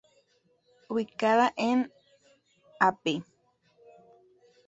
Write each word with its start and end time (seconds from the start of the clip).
Ubicada 0.91 1.53
en 1.55 1.83
Av. 2.87 2.99